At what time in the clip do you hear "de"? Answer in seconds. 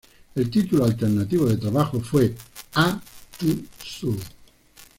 1.45-1.57